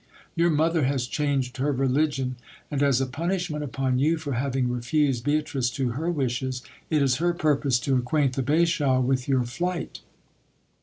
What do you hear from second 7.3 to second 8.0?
purpose to